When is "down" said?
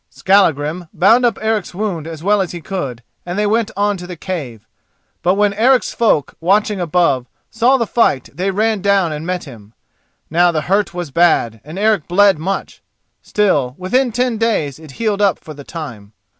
8.81-9.11